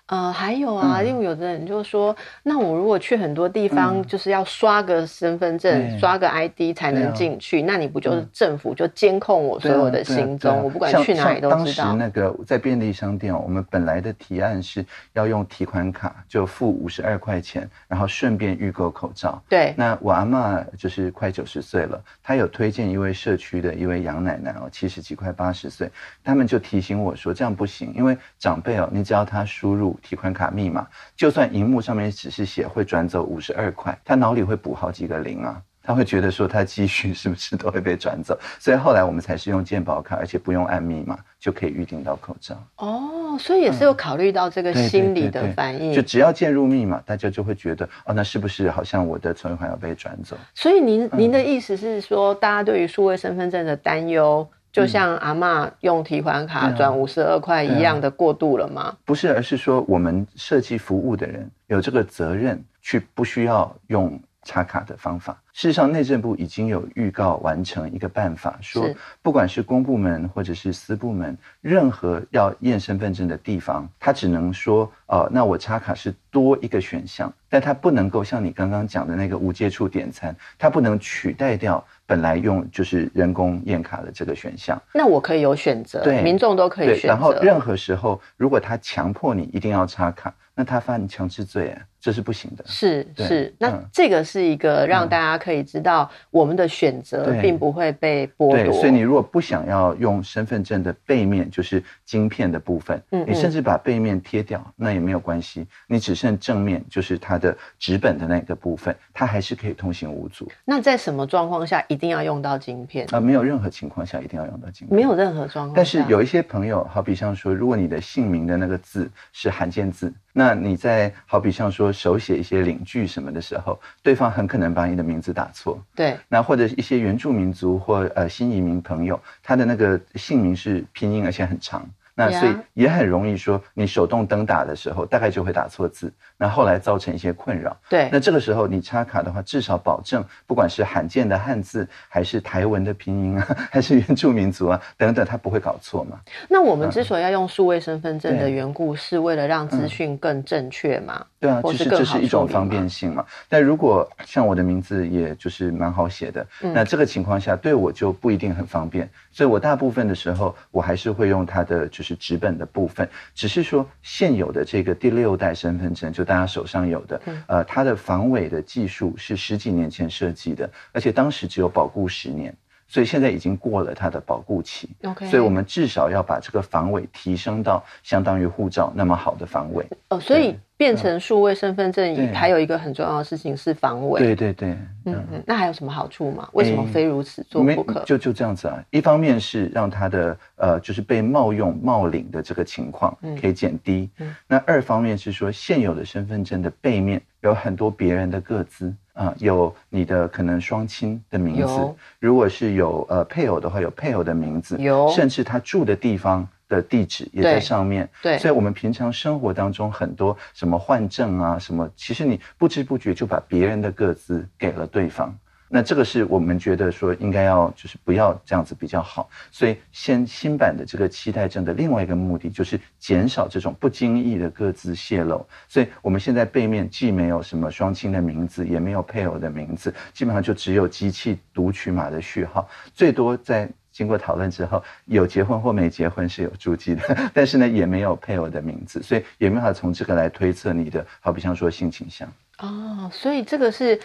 [0.07, 2.14] 呃，还有啊，因为有的人就说，
[2.45, 10.62] 那我如果去很多地方，就是要刷个身份证、刷个 ID 才能进去，那你不就是政府就监控我所有的行踪？
[10.62, 11.59] 我不管去哪里都知道。
[11.59, 19.42] 当时那个在便利商店，我们本来的提案是要用提款卡，就付五十二块钱，然后顺便预购口罩。
[19.49, 19.75] 对。
[19.77, 25.90] 那我阿嬷就是快九十岁了，她有推荐一位社区的一位杨奶奶哦，七十几快八十岁，
[26.23, 29.95] 他们就提醒我说这样不行，因为长辈哦，你只要他输入。
[30.02, 38.38] 提款卡密码，就算荧幕上面只是写会转走五十二块，他脑里会补好几个零啊，他会觉得说他积蓄是不是都会被转走？
[38.59, 42.61] 所以后来我们才是用健保卡，而且不用按密码就可以预定到口罩。
[42.76, 45.92] 哦，所以也是有考虑到这个心理的反应。
[45.92, 50.37] 就只要键入密码，大家就会觉得哦，那是不是好像我的存款要被转走？
[50.54, 54.46] 所以您您的意思是说，大家对于数位身份证的担忧？
[54.76, 58.94] 就像阿嬷用提款卡转五十二块一样的过度了吗？
[59.06, 65.37] 不是，而是说我们设计服务的人有这个责任，去不需要用插卡的方法。
[65.52, 68.88] 事实上，内政部已经有预告完成一个办法，说
[69.22, 84.80] 不管是公部门或者是私部门，任何要验身份证的地方，他只能说，哦、呃，那我插卡是多一个选项，但他不能够像你刚刚讲的那个无接触点餐，它不能取代掉本来用就是人工验卡的这个选项。
[84.92, 87.09] 那我可以有选择，对，民众都可以选择。
[87.09, 91.76] 然后任何时候，如果他强迫你一定要插卡，那他犯强制罪，
[92.07, 92.64] 这是不行的。
[92.69, 98.53] 是是，那这个是一个让大家可以知道我们的选择并不会被剥夺。
[98.53, 105.66] 对，所以你如果不想要用身份证的背面，就是晶片的部分，嗯，你甚至把背面贴掉，那也没有关系。
[105.88, 110.48] 你只剩正面，就是它的纸本的那个部分，它还是可以通行无阻。
[110.65, 113.04] 那在什么状况下一定要用到晶片？
[113.11, 115.75] 啊，没有任何情况下一定要用到晶片，没有任何状况。
[115.75, 120.15] 但是有一些朋友，好比像说，如果你的姓名的那个字是罕见字。
[120.38, 125.83] 那你在好比像说手写一些领句什么的时候，对方很可能把你的名字打错。
[125.94, 126.17] 对。
[126.29, 131.88] 那或者一些原住民族或呃新移民朋友，他的那个姓名是拼音，而且很长。
[132.19, 137.77] 那所以也很容易说，你手动登打的时候，大概就会打错字，那后来造成一些困扰。
[137.90, 146.19] 对，那这个时候你插卡的话，至少保证，不管是罕见的汉字，还是台文的拼音啊， 还是原住民族啊等等，他不会搞错嘛。
[146.49, 151.21] 那我们之所以要用数位身份证的缘故，是为了让资讯更正确嘛？
[151.21, 153.24] 嗯对啊，其实这是一种方便性嘛。
[153.48, 159.08] 但如果像我的名字，也就是蛮好写的，嗯，那这个情况下对我就不一定很方便。
[159.30, 163.06] 所以我大部分的时候，我还是会用它的就是纸本的部分。
[163.34, 172.54] 只是说现有的这个第六代身份证，就大家手上有的，嗯，呃，它的防伪的技术是十几年前设计的，而且当时只有保固十年。
[172.88, 179.84] 所以现在已经过了它的保护期，OK，所以我们至少要把这个防伪提升到相当于护照那么好的防伪。
[180.08, 184.20] 哦，所以变成数位身份证，还有一个很重要的事情是防伪。
[184.20, 184.68] 对对对，
[185.04, 186.48] 嗯嗯，那还有什么好处吗？
[186.52, 188.04] 为什么非如此做不可？
[188.04, 198.94] 就就这样子啊，一方面是让它的呃，就是被冒用冒领的这个情况可以减低，嗯，那二方面是说现有的身份证的背面有很多别人的个资。
[199.17, 208.06] 啊，有你的可能双亲的名字，如果是有呃配偶的话，有配偶的名字，有甚至他住的地方的地址也在上面。
[208.23, 215.35] 对，对，所以我们平常生活当中很多什么换证啊，什么，其实你不知不觉就把别人的个资给了对方。
[215.69, 237.02] 那这个是我们觉得说应该要就是不要这样子比较好，所以现新版的这个期待证的另外一个目的就是减少这种不经意的各自泄露，所以我们现在背面既没有什么双亲的名字，也没有配偶的名字，基本上就只有机器读取码的序号，最多在经过讨论之后有结婚或没结婚是有注记的，
[237.35, 242.33] 但是呢也没有配偶的名字，所以也没法从这个来推测你的好比像说性倾向。
[242.58, 244.00] 哦，所以这个是。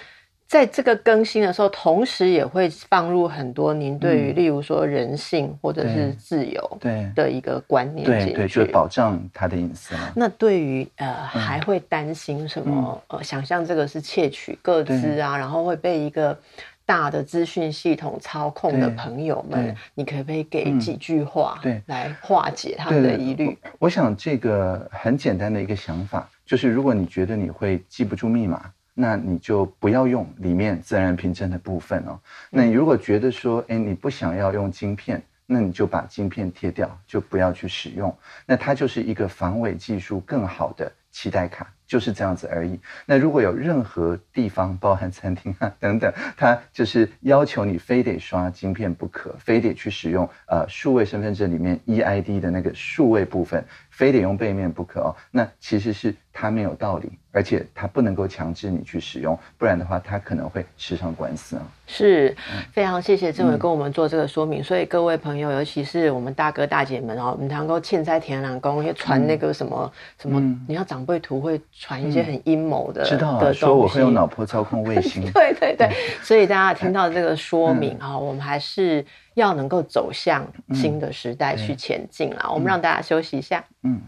[0.52, 10.12] 在这个更新的时候，同时也会放入很多您对于，例如说人性或者是自由对的一个观念进去，对对，就保障他的隐私嘛。
[10.14, 13.02] 那对于呃，还会担心什么？
[13.08, 16.38] 呃，想象这个是窃取个资啊，然后会被一个
[16.86, 23.58] 大的资讯系统操控的朋友们，你可不可以给几句话，对，来化解他们的疑虑？
[23.80, 28.70] 我想这个很简单的一个想法，就是如果你觉得你会记不住密码。
[28.94, 32.20] 那你就不要用里面自然凭证的部分哦。
[32.50, 38.16] 那你如果觉得说，哎，你不想要用晶片，那你就把晶片贴掉，就不要去使用。
[38.46, 42.80] 那它就是一个防伪技术更好的期待卡，就是这样子而已。
[43.06, 55.16] 那如果有任何地方，包含餐厅啊等等，它就是要求你非得刷晶片不可，非得去使用呃数位身份证里面 EID 的那个数位部分，非得用背面不可哦。
[55.30, 57.12] 那其实是它没有道理。
[57.34, 61.64] 而且他不能够强制你去使用，不然的话，他可能会吃上官司啊。
[61.88, 62.36] 是，
[62.74, 64.60] 非常谢谢政委跟我们做这个说明。
[64.60, 75.24] 嗯、所以各位朋友，尤其是我们大哥大姐们哦，我们能够欠在田兰宫，也传那个什么、嗯、什么，你要长辈图会传一些很阴谋的、嗯，知道啊，说我会用脑波操控卫星。
[75.32, 75.90] 对对对，
[76.22, 82.54] 所以大家听到这个说明啊、嗯，我们还是要能够走向新的时代去前进啊、嗯。
[82.54, 84.02] 我们让大家休息一下，嗯。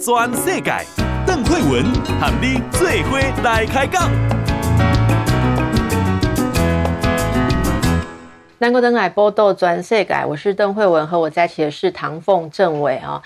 [0.00, 0.72] 全世界，
[1.26, 1.84] 邓惠文
[2.18, 4.10] 和你最伙来开讲。
[8.58, 13.20] 南国灯来波道全世界，我是邓慧文，和我在一起的是唐凤政委啊。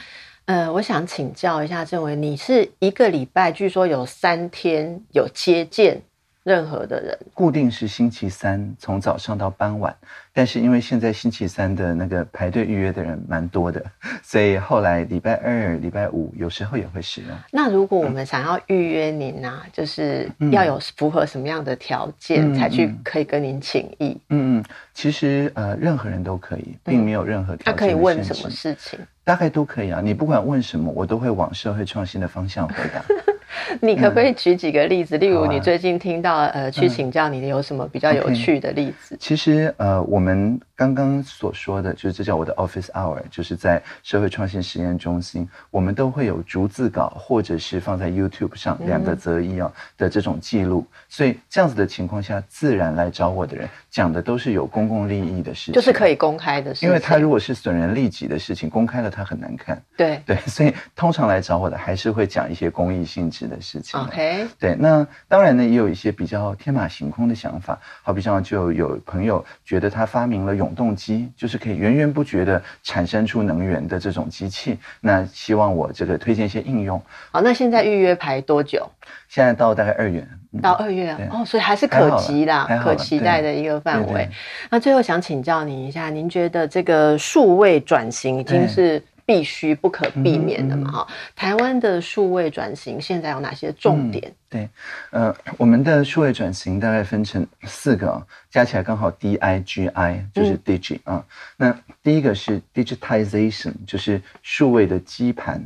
[0.46, 6.02] 呃，我想请教一下政委，你是一个礼拜据说有三天有接见
[6.44, 9.94] 任何的人，固定是星期三从早上到傍晚，
[10.32, 13.84] 但是因为现在星期三的那个排队预约的人蛮多的，
[14.22, 17.30] 所以后来礼拜二、礼拜五有时候也会使用。
[17.50, 24.18] 那如果我们想要预约您呢、啊，嗯、就是要有符合什么样的条件才去可以跟您请益？
[24.30, 27.72] 嗯嗯，其实呃任何人都可以，并没有任何条件。
[27.72, 28.98] 他可以问什么事情？
[29.22, 33.04] 大概都可以啊，你不管问什么，我都会往社会创新的方向回答。
[33.80, 35.16] 你可不可以举几个例子？
[35.16, 39.16] 嗯、例如，你最近听到、啊、呃，去请教你有什么比较有趣的例子？
[39.20, 50.84] 其实呃，我们刚刚所说的，就是这叫我的 office hour，就是在社会创新实验中心，我们都会有逐字稿，或者是放在 YouTube 上两个择一啊的这种记录。
[50.90, 56.88] 嗯、所以这样子的情况下，自然来找我的人讲的都是有公共利益的事情，就是可以公开的事情。
[56.88, 59.80] 因为他如果是损人利己的事情，公开了他很难看。
[59.96, 64.00] 对对，所以通常来找我的还是会讲一些公益性质的事情。
[64.00, 77.00] OK，对，那当然呢，也有一些比较天马行空的想法，好比像就有朋友觉得他发明了永动机，就是可以源源不绝的产生出能源的这种机器，那希望我这个推荐一些应用。
[77.30, 78.88] 好，那现在预约排多久？
[79.28, 84.28] 现在到大概二月，嗯、到二月对哦，所以还是可及啦，可期待的一个范围。
[84.70, 89.02] 那最后想请教您一下，您觉得这个数位转型已经是？
[89.24, 94.28] 必须不可避免的嘛哈，嗯嗯、台湾的数位转型现在有哪些重点？
[94.28, 94.68] 嗯、对，
[95.10, 101.24] 呃，我们的数位转型大概分成四个，加起来刚好 D I G I 就是 Digi 啊、嗯。
[101.56, 105.62] 那第一个是 Digitization，就是数位的基盘。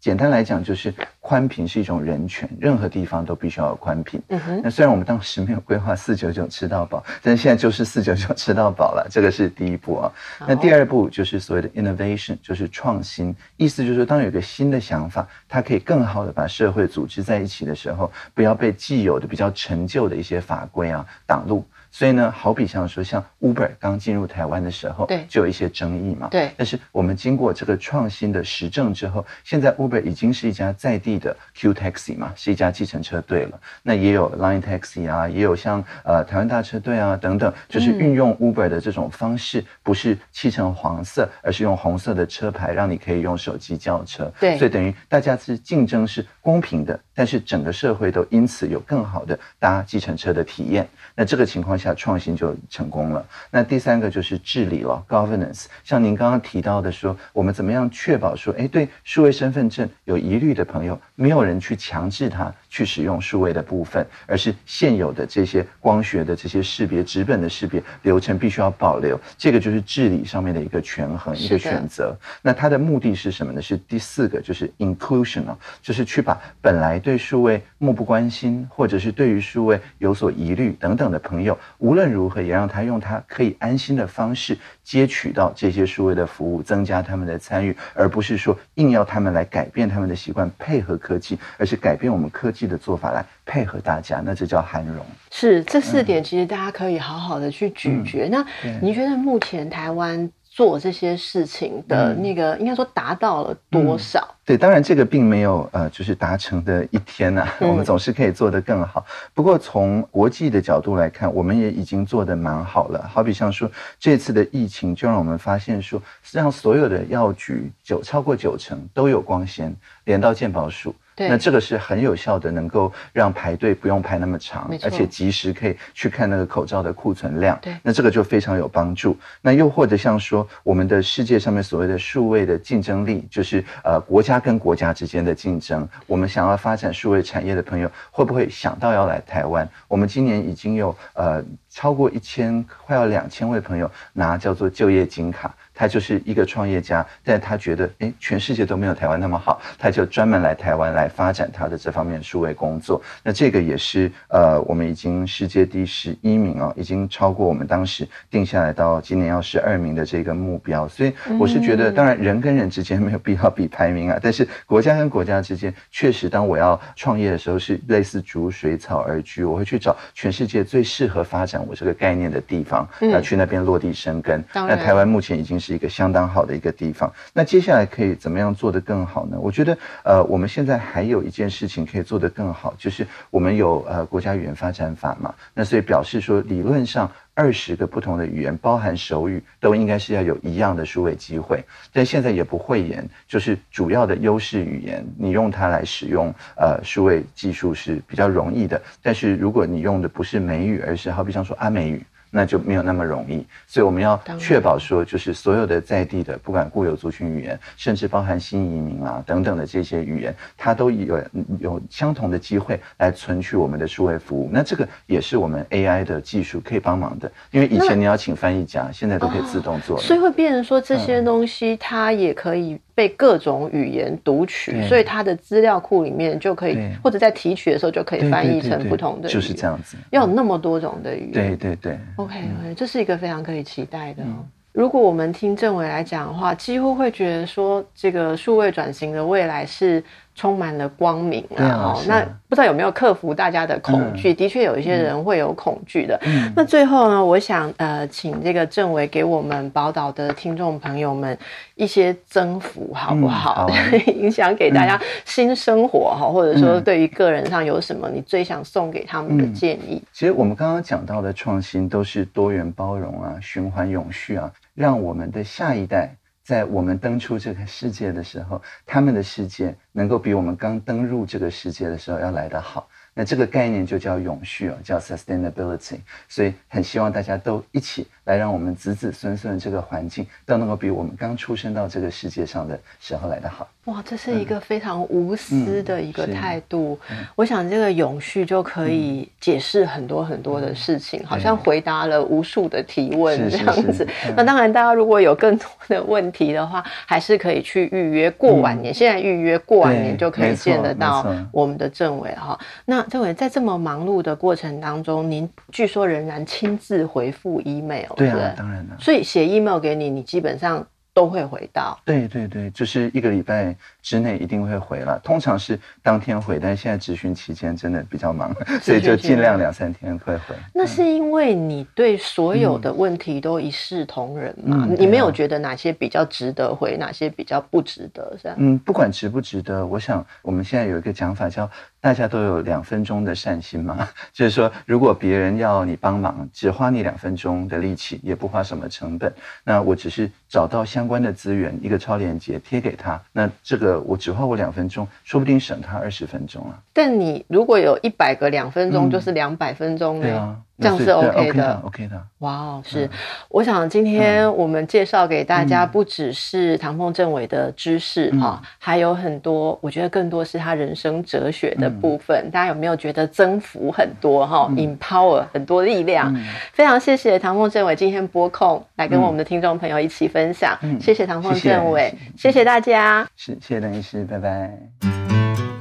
[0.00, 4.20] 简单来讲，就是宽频是一种人权，任何地方都必须要有宽频。
[4.28, 4.60] 嗯哼。
[4.62, 10.12] 那虽然我们当时没有规划四九九吃到饱，但是现在就是四九九吃到饱了，这个是第一步啊。
[10.46, 21.66] 那第二步就是所谓的 innovation，就是创新，意思就是说，当有一个新的想法，它可以更好的把社会组织在一起的时候，不要被既有的比较陈旧的一些法规啊挡路。
[21.98, 26.28] 所以呢，好比像说，像 Uber 刚进入台湾的时候，对，就有一些争议嘛。
[26.28, 26.48] 对。
[26.56, 33.60] 但是我们经过这个创新的实证之后，现在 Uber 已经是一家在地的 Q Taxi 嘛，是一家计程车队了。
[33.82, 44.32] 那也有 Line Taxi 啊，也有像呃台湾大车队啊等等，就是运用 Uber 的这种方式，不是漆成黄色，而是用红色的车牌，让你可以用手机叫车。
[44.38, 44.56] 对。
[44.56, 50.88] 所以等于大家是竞争是公平的，但是整个社会都因此有更好的搭计程车的体验。
[51.16, 53.24] 那这个情况下，创新就成功了。
[53.50, 55.66] 那第三个就是治理了，governance。
[55.84, 69.18] 像您刚刚提到的说，我们怎么样确保说，哎，对数位身份证有疑虑的朋友，没有人去强制他去使用数位的部分，而是现有的这些光学的这些识别、纸本的识别流程必须要保留。
[69.36, 72.16] 这个就是治理上面的一个权衡，一个选择。
[72.42, 73.62] 那它的目的是什么呢？
[73.62, 95.04] 是第四个，就是 inclusion 啊，就是去把本来对数位漠不关心，或者是对于数位有所疑虑等等的朋友，无论如何也让他用他可以安心的方式接取到这些数位的服务，增加他们的参与，而不是说硬要他们来改变他们的习惯，配合科技，而是改变我们科技的做法来配合大家，那这叫涵容。
[95.30, 98.28] 是这四点，其实大家可以好好的去咀嚼。
[98.28, 98.46] 嗯、那
[98.80, 100.28] 您觉得目前台湾
[100.58, 104.18] 做这些事情的那个，应该说达到了多少？
[104.18, 109.06] 嗯、对，当然这个并没有呃，就是达成的一天呐、 我们总是可以做得更好。
[109.32, 113.08] 不过从国际的角度来看，我们也已经做得蛮好了。
[113.08, 119.72] 好比像说这次的疫情，就让我们发现说，实际上所有的药局九超过九成都有光纤
[120.06, 120.92] 连到健保署。
[121.18, 127.58] 对那这个是很有效的，能够让排队不用排那么长，而且及时可以去看那个口罩的库存量。
[127.60, 129.16] 对，那这个就非常有帮助。
[129.40, 135.88] 那又或者像说，我们的世界上面所谓的数位的竞争力，就是呃国家跟国家之间的竞争。
[136.06, 139.68] 我们想要发展数位产业的朋友，会不会想到要来台湾？
[139.88, 145.52] 我们今年已经有呃超过一千，快要两千位朋友拿叫做就业金卡。
[145.78, 153.00] 他就是一个创业家，但他觉得，哎，全世界都没有台湾那么好，他就专门来台湾来发展他的这方面数位工作。
[153.22, 160.88] 那这个也是，呃，我们已经世界第十一名哦，已经超过我们当时定下来到今年要十二名的这个目标。
[160.88, 174.42] 所以我是觉得，当然人跟人之间没有必要比排名啊，但是国家跟国家之间，确实，当我要创业的时候，是类似逐水草而居，我会去找全世界最适合发展我这个概念的地方，那，去那边落地生根。
[174.52, 175.67] 那台湾目前已经是。
[175.68, 177.12] 是一个相当好的一个地方。
[177.34, 179.36] 那接下来可以怎么样做得更好呢？
[179.38, 191.62] 我觉得，呃，我们现在还有一件事情可以做得更好，就是我们有呃国家语言发展法嘛，那所以表示说，理论上二十个不同的语言，包含手语，都应该是要有一样的数位机会。
[191.92, 198.80] 但现在也不讳言，就是主要的优势语言，你用它来使用呃数位技术是比较容易的。
[199.02, 202.02] 但是如果你用的不是美语，而是好比像说阿美语。
[202.30, 211.22] 那就没有那么容易，所以我们要确保说，就是所有的在地的，不管固有族群语言，甚至包含新移民啊等等的这些语言，它都有
[211.58, 214.48] 有相同的机会来存取我们的数位服务。
[214.52, 220.02] 那这个也是我们 AI 的技术可以帮忙的，因为以前你要请翻译家，现在都可以自动做了。
[220.02, 229.34] 所以会变成说，这些东西它也可以被各种语言读取，所以它的资料库里面就可以，或者在提取的时候就可以翻译成不同的语言。
[229.34, 229.96] 就是这样子。
[230.10, 231.32] 要有那么多种的语言。
[231.32, 231.96] 对对对。
[232.16, 234.24] OK，OK，这是一个非常可以期待的。
[234.24, 240.02] 嗯、如果我们听政委来讲的话，几乎会觉得说，这个数位转型的未来是
[240.38, 241.98] 充满了光明啊！
[241.98, 244.32] 哦，那不知道有没有克服大家的恐惧？
[244.32, 246.16] 嗯、的确有一些人会有恐惧的。
[246.24, 251.36] 嗯、那最后呢，我想呃，请这个政委给我们宝岛的听众朋友们
[251.74, 253.66] 一些增幅，好不好？
[253.68, 259.96] 嗯、好 影响给大家新生活哈，嗯、或者说对于个人上有什么你最想送给他们的建议？
[259.96, 266.14] 嗯、其实我们刚刚讲到的创新都是多元包容啊，循环永续啊，让我们的下一代。
[266.48, 272.88] 在我们登出这个世界的时候，他们的世界能够比我们刚登入这个世界的时候要来得好。
[273.12, 275.98] 那这个概念就叫永续哦，叫 sustainability。
[276.26, 283.66] 所以很希望大家都一起来，让我们子子孙孙这个环境都能够比我们刚出生到这个世界上的时候来得好。
[283.86, 286.98] 哇，这是一个非常无私的一个态度。
[287.10, 294.06] 嗯嗯、我想这个永续就可以解释很多很多的事情，嗯、好像回答了无数的提问这样子。
[294.36, 298.92] 那当然，大家如果有更多的问题的话，还是可以去预约过完年。
[298.92, 302.60] 嗯、现在预约过完年就可以见得到我们的政委哈。
[302.84, 308.96] 那政委在这么忙碌的过程当中，您据说仍然亲自回复 email，对啊，当然了。
[309.00, 310.86] 所以写 email 给你，你基本上。
[311.14, 313.74] 都会回到，对对对，就是一个礼拜
[314.08, 318.50] 之内一定会回了，通常是当天回，但是现在咨询期间真的比较忙，
[318.80, 320.54] 所以就尽量两三天会回。
[320.72, 324.86] 那是因为你对所有的问题都一视同仁嘛？
[324.88, 328.54] 嗯、你没有觉得哪些比较值得回，哪些比较不值得，是吧？
[328.56, 331.70] 嗯，不管值不值得，我想我们现在有一个讲法叫。
[332.00, 339.34] 大家都有两分钟的善心嘛， 就是说，如果别人要你帮忙，只花你两分钟的力气，也不花什么成本，
[339.64, 346.82] 那我只是找到相关的资源，一个超链接贴给他，那这个我只花我两分钟，说不定省他二十分钟啊。
[346.92, 350.22] 但你如果有一百个两分钟，就是两百分钟呢？
[350.22, 350.56] 对啊。
[350.80, 352.22] 这样是 OK 的，OK 的。
[352.38, 353.08] 哇哦，是，
[353.48, 362.48] 我想今天我们介绍给大家不只是唐凤政委的知识哈，还有很多，我觉得更多是他人生哲学的部分。
[362.52, 366.32] 大家有没有觉得增幅很多哈？Empower 很多力量，
[366.72, 370.78] 非常谢谢唐凤政委今天拨空来跟我们的听众朋友一起分享。
[371.00, 373.26] 谢谢唐凤政委，谢谢大家。
[373.36, 375.37] 是，谢谢邓医师，拜拜。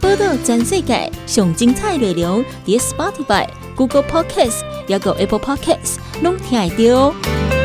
[0.07, 3.45] 报道全世界上精彩内容，伫 Spotify、
[3.75, 4.61] Google Podcasts。
[4.87, 7.56] 还有 Apple Podcasts，拢听得到。